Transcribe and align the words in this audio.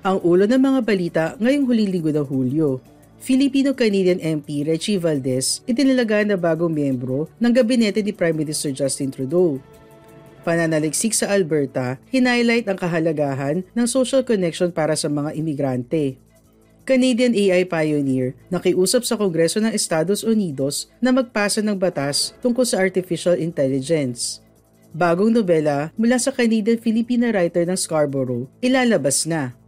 Ang 0.00 0.16
ulo 0.24 0.48
ng 0.48 0.56
mga 0.56 0.80
balita 0.80 1.24
ngayong 1.36 1.68
huling 1.68 1.92
linggo 1.92 2.08
ng 2.08 2.24
Hulyo. 2.24 2.80
Filipino-Canadian 3.20 4.16
MP 4.40 4.64
Reggie 4.64 4.96
Valdez 4.96 5.60
itinalaga 5.68 6.24
na 6.24 6.40
bagong 6.40 6.72
miyembro 6.72 7.28
ng 7.36 7.52
gabinete 7.52 8.00
ni 8.00 8.08
Prime 8.08 8.32
Minister 8.32 8.72
Justin 8.72 9.12
Trudeau. 9.12 9.60
Pananaliksik 10.40 11.12
sa 11.12 11.28
Alberta, 11.28 12.00
hinighlight 12.08 12.64
ang 12.64 12.80
kahalagahan 12.80 13.60
ng 13.76 13.84
social 13.84 14.24
connection 14.24 14.72
para 14.72 14.96
sa 14.96 15.12
mga 15.12 15.36
imigrante. 15.36 16.16
Canadian 16.88 17.36
AI 17.36 17.68
pioneer 17.68 18.32
nakiusap 18.48 19.04
sa 19.04 19.20
Kongreso 19.20 19.60
ng 19.60 19.76
Estados 19.76 20.24
Unidos 20.24 20.88
na 20.96 21.12
magpasa 21.12 21.60
ng 21.60 21.76
batas 21.76 22.32
tungkol 22.40 22.64
sa 22.64 22.80
artificial 22.80 23.36
intelligence. 23.36 24.40
Bagong 24.96 25.28
nobela 25.28 25.92
mula 26.00 26.16
sa 26.16 26.32
Canadian-Filipina 26.32 27.36
writer 27.36 27.68
ng 27.68 27.76
Scarborough 27.76 28.48
ilalabas 28.64 29.28
na. 29.28 29.59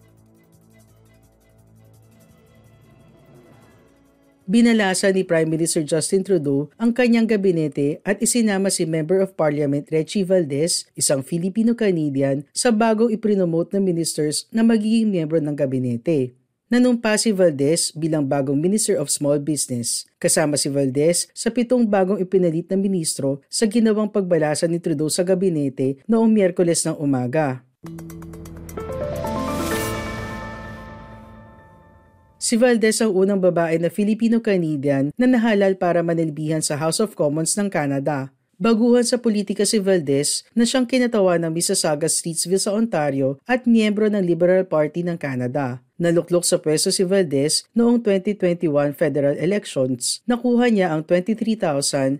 Binalasa 4.53 5.09
ni 5.09 5.25
Prime 5.25 5.49
Minister 5.49 5.81
Justin 5.81 6.21
Trudeau 6.21 6.69
ang 6.77 6.93
kanyang 6.93 7.25
gabinete 7.25 8.05
at 8.05 8.21
isinama 8.21 8.69
si 8.69 8.85
Member 8.85 9.25
of 9.25 9.33
Parliament 9.33 9.89
Reggie 9.89 10.29
Valdez, 10.29 10.85
isang 10.93 11.25
Filipino-Canadian, 11.25 12.45
sa 12.53 12.69
bagong 12.69 13.09
iprinomote 13.09 13.73
ng 13.73 13.81
ministers 13.81 14.45
na 14.53 14.61
magiging 14.61 15.09
miyembro 15.09 15.41
ng 15.41 15.57
gabinete. 15.57 16.37
Nanumpa 16.69 17.17
si 17.17 17.33
Valdez 17.33 17.97
bilang 17.97 18.29
bagong 18.29 18.61
Minister 18.61 19.01
of 19.01 19.09
Small 19.09 19.41
Business. 19.41 20.05
Kasama 20.21 20.61
si 20.61 20.69
Valdez 20.69 21.33
sa 21.33 21.49
pitong 21.49 21.89
bagong 21.89 22.21
ipinalit 22.21 22.69
na 22.69 22.77
ministro 22.77 23.41
sa 23.49 23.65
ginawang 23.65 24.13
pagbalasa 24.13 24.69
ni 24.69 24.77
Trudeau 24.77 25.09
sa 25.09 25.25
gabinete 25.25 26.05
noong 26.05 26.29
Miyerkules 26.29 26.85
ng 26.85 27.01
umaga. 27.01 27.65
Si 32.53 32.61
Valdez 32.61 33.01
ang 33.01 33.17
unang 33.17 33.41
babae 33.41 33.81
na 33.81 33.89
Filipino-Canadian 33.89 35.17
na 35.17 35.25
nahalal 35.25 35.73
para 35.73 36.05
manilbihan 36.05 36.61
sa 36.61 36.77
House 36.77 37.01
of 37.01 37.17
Commons 37.17 37.57
ng 37.57 37.73
Canada. 37.73 38.29
Baguhan 38.61 39.09
sa 39.09 39.17
politika 39.17 39.65
si 39.65 39.81
Valdez 39.81 40.45
na 40.53 40.69
siyang 40.69 40.85
kinatawa 40.85 41.41
ng 41.41 41.49
Mississauga 41.49 42.13
Streetsville 42.13 42.61
sa 42.61 42.77
Ontario 42.77 43.41
at 43.49 43.65
miyembro 43.65 44.05
ng 44.13 44.21
Liberal 44.21 44.69
Party 44.69 45.01
ng 45.01 45.17
Canada. 45.17 45.81
Naluklok 46.03 46.43
sa 46.43 46.59
pwesto 46.59 46.91
si 46.91 47.07
Valdez 47.07 47.63
noong 47.79 48.03
2021 48.03 48.91
federal 48.91 49.39
elections. 49.39 50.19
Nakuha 50.27 50.67
niya 50.67 50.91
ang 50.91 51.07
23,698 51.07 52.19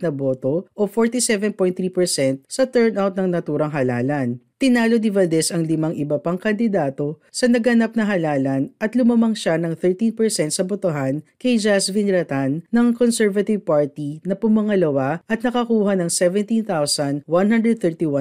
na 0.00 0.08
boto 0.08 0.64
o 0.72 0.88
47.3% 0.88 2.48
sa 2.48 2.64
turnout 2.64 3.20
ng 3.20 3.28
naturang 3.36 3.76
halalan. 3.76 4.40
Tinalo 4.56 4.96
ni 4.96 5.12
Valdez 5.12 5.52
ang 5.52 5.68
limang 5.68 5.92
iba 5.92 6.16
pang 6.20 6.40
kandidato 6.40 7.20
sa 7.28 7.48
naganap 7.48 7.96
na 7.96 8.08
halalan 8.08 8.72
at 8.80 8.96
lumamang 8.96 9.36
siya 9.36 9.60
ng 9.60 9.76
13% 9.76 10.16
sa 10.48 10.64
botohan 10.64 11.20
kay 11.36 11.60
Jasmine 11.60 12.12
Ratan 12.16 12.64
ng 12.72 12.96
Conservative 12.96 13.60
Party 13.60 14.24
na 14.24 14.32
pumangalawa 14.36 15.20
at 15.28 15.44
nakakuha 15.44 16.00
ng 16.00 16.08
17,131 16.08 17.28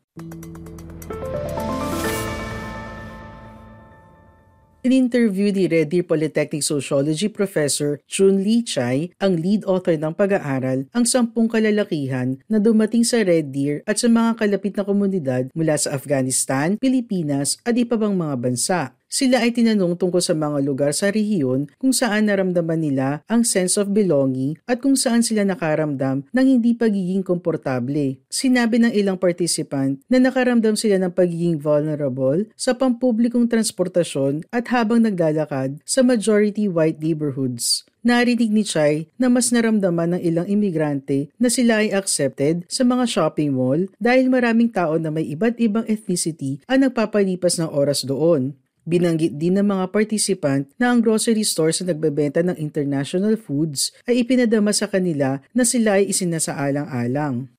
In-interview 4.86 5.50
ni 5.50 5.66
Red 5.66 5.90
Deer 5.90 6.06
Polytechnic 6.06 6.62
Sociology 6.62 7.26
Professor 7.26 7.98
Chun 8.06 8.46
Lee 8.46 8.62
Chai, 8.62 9.10
ang 9.18 9.34
lead 9.34 9.66
author 9.66 9.98
ng 9.98 10.14
pag-aaral, 10.14 10.86
ang 10.94 11.10
sampung 11.10 11.50
kalalakihan 11.50 12.38
na 12.46 12.62
dumating 12.62 13.02
sa 13.02 13.26
Red 13.26 13.50
Deer 13.50 13.82
at 13.90 13.98
sa 13.98 14.06
mga 14.06 14.38
kalapit 14.38 14.78
na 14.78 14.86
komunidad 14.86 15.50
mula 15.58 15.74
sa 15.74 15.98
Afghanistan, 15.98 16.78
Pilipinas 16.78 17.58
at 17.66 17.74
iba 17.74 17.98
pang 17.98 18.14
mga 18.14 18.38
bansa. 18.38 18.94
Sila 19.16 19.40
ay 19.40 19.56
tinanong 19.56 19.96
tungkol 19.96 20.20
sa 20.20 20.36
mga 20.36 20.60
lugar 20.60 20.92
sa 20.92 21.08
rehiyon 21.08 21.72
kung 21.80 21.96
saan 21.96 22.28
naramdaman 22.28 22.84
nila 22.84 23.24
ang 23.32 23.48
sense 23.48 23.80
of 23.80 23.96
belonging 23.96 24.60
at 24.68 24.84
kung 24.84 25.00
saan 25.00 25.24
sila 25.24 25.48
nakaramdam 25.48 26.28
ng 26.36 26.46
hindi 26.52 26.76
pagiging 26.76 27.24
komportable. 27.24 28.20
Sinabi 28.28 28.84
ng 28.84 28.92
ilang 28.92 29.16
participant 29.16 30.04
na 30.12 30.20
nakaramdam 30.20 30.76
sila 30.76 31.00
ng 31.00 31.16
pagiging 31.16 31.56
vulnerable 31.64 32.44
sa 32.60 32.76
pampublikong 32.76 33.48
transportasyon 33.48 34.44
at 34.52 34.68
habang 34.68 35.08
naglalakad 35.08 35.80
sa 35.88 36.04
majority 36.04 36.68
white 36.68 37.00
neighborhoods. 37.00 37.88
Narinig 38.04 38.52
ni 38.52 38.68
Chai 38.68 39.08
na 39.16 39.32
mas 39.32 39.48
naramdaman 39.48 40.20
ng 40.20 40.22
ilang 40.28 40.48
imigrante 40.52 41.32
na 41.40 41.48
sila 41.48 41.80
ay 41.80 41.96
accepted 41.96 42.68
sa 42.68 42.84
mga 42.84 43.08
shopping 43.08 43.56
mall 43.56 43.80
dahil 43.96 44.28
maraming 44.28 44.68
tao 44.68 45.00
na 45.00 45.08
may 45.08 45.24
iba't 45.24 45.56
ibang 45.56 45.88
ethnicity 45.88 46.60
ang 46.68 46.84
nagpapalipas 46.84 47.56
ng 47.64 47.72
oras 47.72 48.04
doon. 48.04 48.60
Binanggit 48.86 49.42
din 49.42 49.58
ng 49.58 49.66
mga 49.66 49.90
participant 49.90 50.70
na 50.78 50.94
ang 50.94 51.02
grocery 51.02 51.42
store 51.42 51.74
sa 51.74 51.90
nagbebenta 51.90 52.46
ng 52.46 52.54
international 52.62 53.34
foods 53.34 53.90
ay 54.06 54.22
ipinadama 54.22 54.70
sa 54.70 54.86
kanila 54.86 55.42
na 55.58 55.66
sila 55.66 55.98
ay 55.98 56.14
isinasaalang-alang. 56.14 57.50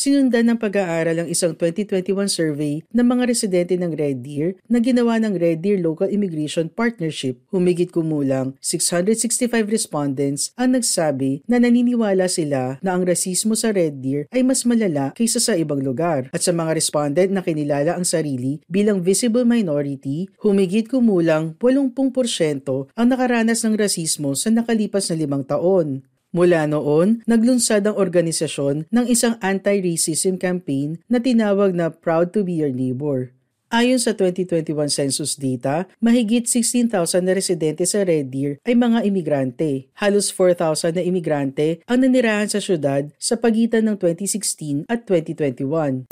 Sinundan 0.00 0.48
ng 0.48 0.56
pag-aaral 0.56 1.12
ang 1.20 1.28
isang 1.28 1.52
2021 1.52 2.24
survey 2.24 2.80
ng 2.88 3.04
mga 3.04 3.28
residente 3.28 3.76
ng 3.76 3.92
Red 3.92 4.24
Deer 4.24 4.56
na 4.64 4.80
ginawa 4.80 5.20
ng 5.20 5.36
Red 5.36 5.60
Deer 5.60 5.76
Local 5.76 6.08
Immigration 6.08 6.72
Partnership. 6.72 7.44
Humigit 7.52 7.92
kumulang 7.92 8.56
665 8.64 9.68
respondents 9.68 10.56
ang 10.56 10.72
nagsabi 10.72 11.44
na 11.44 11.60
naniniwala 11.60 12.32
sila 12.32 12.80
na 12.80 12.96
ang 12.96 13.04
rasismo 13.04 13.52
sa 13.52 13.76
Red 13.76 14.00
Deer 14.00 14.24
ay 14.32 14.40
mas 14.40 14.64
malala 14.64 15.12
kaysa 15.12 15.36
sa 15.36 15.52
ibang 15.52 15.84
lugar. 15.84 16.32
At 16.32 16.48
sa 16.48 16.56
mga 16.56 16.80
respondent 16.80 17.36
na 17.36 17.44
kinilala 17.44 17.92
ang 17.92 18.08
sarili 18.08 18.56
bilang 18.72 19.04
visible 19.04 19.44
minority, 19.44 20.32
humigit 20.40 20.88
kumulang 20.88 21.60
80% 21.60 22.96
ang 22.96 23.04
nakaranas 23.04 23.68
ng 23.68 23.76
rasismo 23.76 24.32
sa 24.32 24.48
nakalipas 24.48 25.12
na 25.12 25.20
limang 25.20 25.44
taon. 25.44 26.08
Mula 26.30 26.62
noon, 26.70 27.26
naglunsad 27.26 27.82
ang 27.90 27.98
organisasyon 27.98 28.86
ng 28.86 29.06
isang 29.10 29.34
anti-racism 29.42 30.38
campaign 30.38 31.02
na 31.10 31.18
tinawag 31.18 31.74
na 31.74 31.90
Proud 31.90 32.30
to 32.30 32.46
be 32.46 32.54
your 32.54 32.70
neighbor. 32.70 33.34
Ayon 33.74 33.98
sa 33.98 34.14
2021 34.14 34.70
census 34.90 35.34
data, 35.34 35.90
mahigit 35.98 36.46
16,000 36.46 37.26
na 37.26 37.34
residente 37.34 37.82
sa 37.82 38.06
Red 38.06 38.30
Deer 38.30 38.62
ay 38.62 38.78
mga 38.78 39.02
imigrante. 39.10 39.90
Halos 39.98 40.30
4,000 40.30 40.98
na 40.98 41.02
imigrante 41.02 41.82
ang 41.90 41.98
nanirahan 42.06 42.46
sa 42.46 42.62
syudad 42.62 43.10
sa 43.18 43.34
pagitan 43.34 43.90
ng 43.90 43.98
2016 43.98 44.86
at 44.86 45.02
2021. 45.10 46.06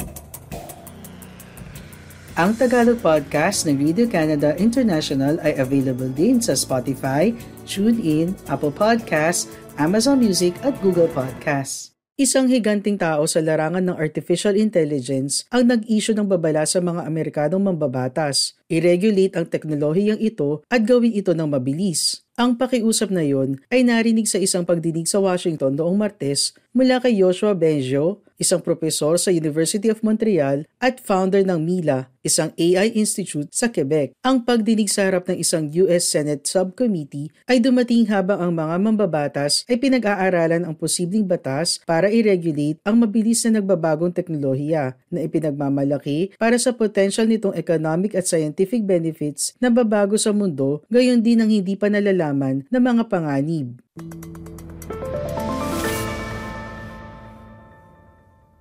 Ang 2.39 2.51
Tagalog 2.59 2.99
podcast 3.03 3.67
ng 3.67 3.75
Radio 3.79 4.07
Canada 4.11 4.55
International 4.59 5.39
ay 5.43 5.59
available 5.59 6.11
din 6.11 6.39
sa 6.39 6.55
Spotify, 6.55 7.35
TuneIn, 7.69 8.33
Apple 8.49 8.73
Podcasts, 8.73 9.53
Amazon 9.77 10.17
Music 10.17 10.57
at 10.65 10.73
Google 10.81 11.13
Podcasts. 11.13 11.93
Isang 12.19 12.51
higanting 12.51 12.99
tao 12.99 13.31
sa 13.31 13.39
larangan 13.39 13.85
ng 13.87 13.95
artificial 13.95 14.59
intelligence 14.59 15.47
ang 15.55 15.71
nag-issue 15.71 16.19
ng 16.19 16.27
babala 16.27 16.67
sa 16.67 16.83
mga 16.83 17.07
Amerikanong 17.07 17.71
mambabatas. 17.71 18.59
I-regulate 18.67 19.39
ang 19.39 19.47
teknolohiyang 19.47 20.19
ito 20.19 20.67
at 20.67 20.83
gawin 20.83 21.15
ito 21.15 21.31
ng 21.31 21.47
mabilis. 21.47 22.27
Ang 22.39 22.55
pakiusap 22.55 23.11
na 23.11 23.27
yon 23.27 23.59
ay 23.67 23.83
narinig 23.83 24.31
sa 24.31 24.39
isang 24.39 24.63
pagdinig 24.63 25.11
sa 25.11 25.19
Washington 25.19 25.75
noong 25.75 25.99
Martes 25.99 26.55
mula 26.71 27.03
kay 27.03 27.19
Joshua 27.19 27.51
Bengio, 27.51 28.23
isang 28.39 28.63
propesor 28.63 29.19
sa 29.19 29.35
University 29.35 29.91
of 29.91 29.99
Montreal 30.07 30.63
at 30.79 31.03
founder 31.03 31.43
ng 31.43 31.59
MILA, 31.59 32.07
isang 32.23 32.55
AI 32.55 32.95
institute 32.95 33.51
sa 33.51 33.67
Quebec. 33.67 34.15
Ang 34.23 34.47
pagdinig 34.47 34.87
sa 34.87 35.11
harap 35.11 35.27
ng 35.27 35.43
isang 35.43 35.67
US 35.83 36.15
Senate 36.15 36.47
Subcommittee 36.47 37.35
ay 37.51 37.59
dumating 37.59 38.07
habang 38.07 38.39
ang 38.39 38.55
mga 38.55 38.79
mambabatas 38.79 39.67
ay 39.67 39.83
pinag-aaralan 39.83 40.63
ang 40.63 40.79
posibleng 40.79 41.27
batas 41.27 41.83
para 41.83 42.07
i-regulate 42.07 42.79
ang 42.87 43.03
mabilis 43.03 43.43
na 43.43 43.59
nagbabagong 43.59 44.15
teknolohiya 44.15 44.95
na 45.11 45.27
ipinagmamalaki 45.27 46.39
para 46.39 46.55
sa 46.63 46.71
potential 46.71 47.27
nitong 47.27 47.59
economic 47.59 48.15
at 48.15 48.31
scientific 48.31 48.87
benefits 48.87 49.59
na 49.59 49.67
babago 49.67 50.15
sa 50.15 50.31
mundo 50.31 50.87
gayon 50.87 51.19
din 51.19 51.43
ang 51.43 51.51
hindi 51.51 51.75
pa 51.75 51.91
nalalaman 51.91 52.28
ng 52.69 52.83
mga 52.83 53.05
panganib. 53.09 53.79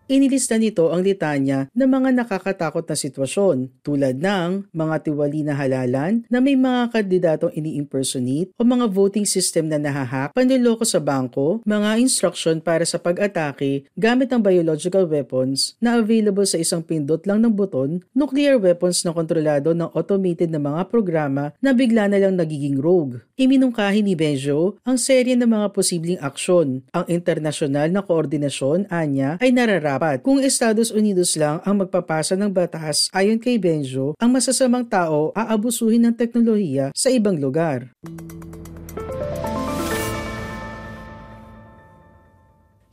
Inilista 0.08 0.56
nito 0.56 0.88
ang 0.88 1.04
litanya 1.04 1.68
ng 1.76 1.84
mga 1.84 2.16
nakakatakot 2.16 2.88
na 2.88 2.96
sitwasyon 2.96 3.84
tulad 3.84 4.16
ng 4.16 4.72
mga 4.72 5.04
tiwali 5.04 5.44
na 5.44 5.52
halalan 5.52 6.24
na 6.32 6.40
may 6.40 6.56
mga 6.56 6.96
kandidatong 6.96 7.52
ini-impersonate 7.52 8.56
o 8.56 8.64
mga 8.64 8.88
voting 8.88 9.28
system 9.28 9.68
na 9.68 9.76
nahahack, 9.76 10.32
panliloko 10.32 10.88
sa 10.88 11.04
bangko, 11.04 11.60
mga 11.68 12.00
instruction 12.00 12.64
para 12.64 12.88
sa 12.88 13.04
pag-atake 13.04 13.92
gamit 14.00 14.32
ang 14.32 14.40
biological 14.40 15.04
weapons 15.12 15.76
na 15.84 16.00
available 16.00 16.48
sa 16.48 16.56
isang 16.56 16.80
pindot 16.80 17.28
lang 17.28 17.44
ng 17.44 17.52
buton, 17.52 18.00
nuclear 18.16 18.56
weapons 18.56 19.04
na 19.04 19.12
kontrolado 19.12 19.76
ng 19.76 19.92
automated 19.92 20.48
na 20.48 20.64
mga 20.64 20.88
programa 20.88 21.52
na 21.60 21.76
bigla 21.76 22.08
na 22.08 22.16
lang 22.16 22.40
nagiging 22.40 22.80
rogue. 22.80 23.20
Iminungkahi 23.36 24.08
ni 24.08 24.16
Benjo 24.16 24.80
ang 24.88 24.96
serye 24.96 25.36
ng 25.36 25.52
mga 25.52 25.68
posibleng 25.76 26.22
aksyon. 26.24 26.88
Ang 26.96 27.06
internasyonal 27.12 27.92
na 27.92 28.00
koordinasyon, 28.08 28.88
anya, 28.88 29.36
ay 29.44 29.52
nararapat 29.52 29.97
dapat. 29.98 30.22
Kung 30.22 30.38
Estados 30.38 30.94
Unidos 30.94 31.34
lang 31.34 31.58
ang 31.66 31.82
magpapasa 31.82 32.38
ng 32.38 32.54
batas 32.54 33.10
ayon 33.10 33.42
kay 33.42 33.58
Benjo, 33.58 34.14
ang 34.22 34.30
masasamang 34.30 34.86
tao 34.86 35.34
aabusuhin 35.34 36.06
ng 36.06 36.14
teknolohiya 36.14 36.94
sa 36.94 37.10
ibang 37.10 37.42
lugar. 37.42 37.90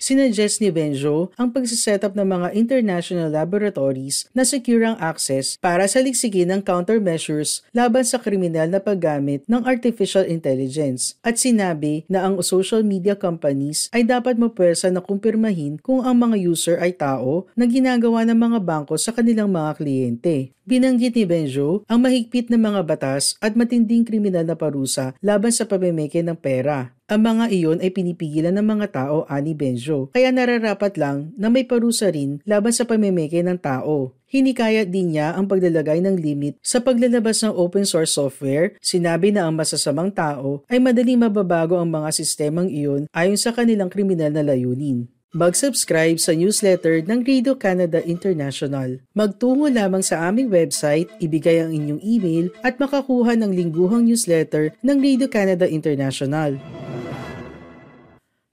Sinuggest 0.05 0.61
ni 0.61 0.69
Benjo 0.69 1.33
ang 1.41 1.49
pagsiset 1.49 2.05
up 2.05 2.12
ng 2.12 2.29
mga 2.29 2.53
international 2.53 3.33
laboratories 3.33 4.29
na 4.37 4.45
secure 4.45 4.85
ang 4.85 5.01
access 5.01 5.56
para 5.56 5.89
sa 5.89 6.05
liksikin 6.05 6.53
ng 6.53 6.61
countermeasures 6.61 7.65
laban 7.73 8.05
sa 8.05 8.21
kriminal 8.21 8.69
na 8.69 8.85
paggamit 8.85 9.49
ng 9.49 9.65
artificial 9.65 10.29
intelligence 10.29 11.17
at 11.25 11.41
sinabi 11.41 12.05
na 12.05 12.29
ang 12.29 12.37
social 12.45 12.85
media 12.85 13.17
companies 13.17 13.89
ay 13.97 14.05
dapat 14.05 14.37
mapwersa 14.37 14.93
na 14.93 15.01
kumpirmahin 15.01 15.81
kung 15.81 16.05
ang 16.05 16.21
mga 16.21 16.37
user 16.53 16.77
ay 16.85 16.93
tao 16.93 17.49
na 17.56 17.65
ginagawa 17.65 18.29
ng 18.29 18.37
mga 18.37 18.59
bangko 18.61 19.01
sa 19.01 19.09
kanilang 19.09 19.56
mga 19.56 19.81
kliyente. 19.81 20.53
Binanggit 20.69 21.17
ni 21.17 21.25
Benjo 21.29 21.85
ang 21.89 22.05
mahigpit 22.05 22.53
na 22.53 22.61
mga 22.61 22.85
batas 22.85 23.41
at 23.41 23.53
matinding 23.53 24.05
kriminal 24.05 24.45
na 24.45 24.56
parusa 24.56 25.17
laban 25.25 25.53
sa 25.53 25.65
pamimeke 25.65 26.21
ng 26.25 26.37
pera. 26.37 26.93
Ang 27.05 27.21
mga 27.21 27.53
iyon 27.53 27.79
ay 27.85 27.93
pinipigilan 27.93 28.56
ng 28.56 28.65
mga 28.65 28.87
tao 28.97 29.29
ani 29.29 29.53
Benjo, 29.53 30.09
kaya 30.17 30.33
nararapat 30.33 30.97
lang 30.97 31.37
na 31.37 31.53
may 31.53 31.69
parusa 31.69 32.09
rin 32.09 32.41
laban 32.49 32.73
sa 32.73 32.89
pamimeke 32.89 33.45
ng 33.45 33.61
tao. 33.61 34.17
Hinikayat 34.33 34.89
din 34.89 35.12
niya 35.12 35.37
ang 35.37 35.45
paglalagay 35.45 36.01
ng 36.01 36.17
limit 36.17 36.56
sa 36.65 36.81
paglalabas 36.81 37.45
ng 37.45 37.53
open 37.53 37.85
source 37.85 38.17
software. 38.17 38.81
Sinabi 38.81 39.37
na 39.37 39.45
ang 39.45 39.53
masasamang 39.53 40.17
tao 40.17 40.65
ay 40.65 40.81
madaling 40.81 41.21
mababago 41.21 41.77
ang 41.77 41.93
mga 41.93 42.09
sistemang 42.09 42.73
iyon 42.73 43.05
ayon 43.12 43.37
sa 43.37 43.53
kanilang 43.53 43.93
kriminal 43.93 44.33
na 44.33 44.41
layunin. 44.41 45.05
Mag-subscribe 45.37 46.17
sa 46.17 46.33
newsletter 46.33 47.05
ng 47.05 47.21
Radio 47.21 47.53
Canada 47.53 48.01
International. 48.01 49.03
Magtungo 49.12 49.69
lamang 49.69 50.01
sa 50.01 50.25
aming 50.25 50.49
website, 50.49 51.12
ibigay 51.21 51.61
ang 51.61 51.69
inyong 51.69 52.01
email 52.01 52.49
at 52.65 52.81
makakuha 52.81 53.37
ng 53.37 53.53
lingguhang 53.53 54.09
newsletter 54.09 54.73
ng 54.81 54.97
Radio 55.05 55.29
Canada 55.29 55.69
International. 55.69 56.56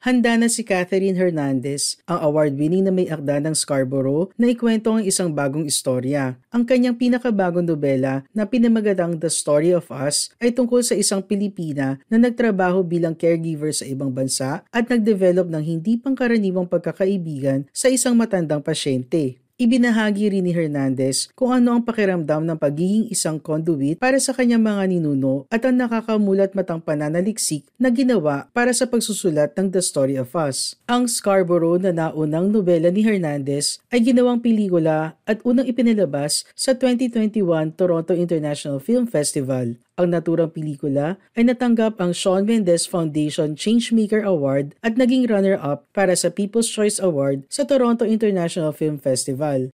Handa 0.01 0.33
na 0.33 0.50
si 0.50 0.65
Catherine 0.65 1.13
Hernandez, 1.13 2.01
ang 2.09 2.25
award-winning 2.25 2.89
na 2.89 2.89
may 2.89 3.06
akda 3.06 3.38
ng 3.38 3.53
Scarborough 3.53 4.33
na 4.33 4.50
ikwento 4.50 4.98
ang 4.98 5.06
isang 5.06 5.30
bagong 5.30 5.69
istorya. 5.69 6.42
Ang 6.50 6.65
kanyang 6.65 6.98
pinakabagong 6.98 7.69
nobela 7.69 8.25
na 8.33 8.50
pinamagatang 8.50 9.21
The 9.21 9.30
Story 9.30 9.70
of 9.70 9.93
Us 9.93 10.34
ay 10.41 10.58
tungkol 10.58 10.81
sa 10.81 10.98
isang 10.98 11.22
Pilipina 11.22 12.01
na 12.10 12.17
nagtrabaho 12.17 12.81
bilang 12.81 13.13
caregiver 13.13 13.70
sa 13.77 13.86
ibang 13.86 14.10
bansa 14.10 14.65
at 14.74 14.89
nagdevelop 14.89 15.46
ng 15.46 15.62
hindi 15.62 16.01
pangkaraniwang 16.01 16.65
pagkakaibigan 16.65 17.70
sa 17.70 17.86
isang 17.93 18.17
matandang 18.17 18.65
pasyente. 18.65 19.38
Ibinahagi 19.62 20.34
rin 20.34 20.50
ni 20.50 20.58
Hernandez 20.58 21.30
kung 21.38 21.53
ano 21.53 21.77
ang 21.77 21.86
pakiramdam 21.86 22.41
ng 22.50 22.58
pagiging 22.58 23.13
isang 23.13 23.38
conduit 23.38 24.01
para 24.01 24.18
sa 24.18 24.34
kanyang 24.34 24.65
mga 24.65 24.89
ninuno 24.89 25.46
at 25.53 25.62
ang 25.62 25.77
nakakamulat 25.77 26.58
matang 26.58 26.82
pananaliksik 26.82 27.70
na 27.77 27.94
ginawa 27.94 28.50
para 28.58 28.74
sa 28.74 28.89
pagsusulat 28.89 29.53
ng 29.53 29.70
The 29.70 29.86
Story 29.86 30.18
of 30.18 30.34
Us. 30.34 30.82
Ang 30.89 31.06
Scarborough 31.06 31.77
na 31.77 31.94
naunang 31.94 32.50
nobela 32.50 32.89
ni 32.89 33.06
Hernandez 33.06 33.77
ay 33.94 34.01
ginawang 34.01 34.41
pelikula 34.41 35.13
at 35.30 35.38
unang 35.46 35.70
ipinalabas 35.70 36.41
sa 36.58 36.74
2021 36.74 37.77
Toronto 37.77 38.18
International 38.18 38.82
Film 38.82 39.06
Festival. 39.06 39.77
Ang 40.00 40.15
naturang 40.15 40.55
pelikula 40.55 41.19
ay 41.36 41.51
natanggap 41.51 42.00
ang 42.00 42.15
Shawn 42.15 42.48
Mendes 42.48 42.88
Foundation 42.88 43.60
Changemaker 43.60 44.24
Award 44.24 44.79
at 44.79 44.95
naging 44.95 45.27
runner-up 45.27 45.83
para 45.91 46.15
sa 46.15 46.31
People's 46.31 46.71
Choice 46.71 46.95
Award 46.95 47.43
sa 47.51 47.67
Toronto 47.67 48.07
International 48.07 48.71
Film 48.71 48.95
Festival. 48.95 49.67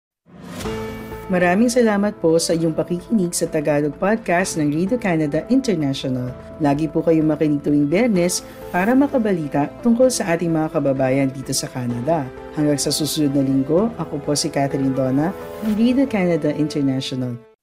Maraming 1.32 1.72
salamat 1.72 2.20
po 2.20 2.36
sa 2.36 2.52
iyong 2.52 2.76
pakikinig 2.76 3.32
sa 3.32 3.48
Tagalog 3.48 3.96
Podcast 3.96 4.60
ng 4.60 4.68
Radio 4.68 5.00
Canada 5.00 5.40
International. 5.48 6.30
Lagi 6.60 6.84
po 6.84 7.00
kayong 7.00 7.32
makinig 7.32 7.64
tuwing 7.64 7.88
Bernes 7.88 8.44
para 8.68 8.92
makabalita 8.92 9.72
tungkol 9.80 10.12
sa 10.12 10.36
ating 10.36 10.52
mga 10.52 10.68
kababayan 10.78 11.32
dito 11.32 11.56
sa 11.56 11.64
Canada. 11.66 12.28
Hanggang 12.54 12.76
sa 12.76 12.92
susunod 12.92 13.32
na 13.32 13.40
linggo, 13.40 13.88
ako 13.96 14.20
po 14.20 14.36
si 14.36 14.52
Catherine 14.52 14.92
Donna 14.92 15.32
ng 15.64 15.72
Radio 15.74 16.04
Canada 16.04 16.52
International. 16.52 17.53